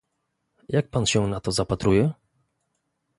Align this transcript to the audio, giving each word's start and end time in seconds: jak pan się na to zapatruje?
jak 0.69 0.89
pan 0.89 1.05
się 1.05 1.27
na 1.27 1.39
to 1.41 1.51
zapatruje? 1.51 2.11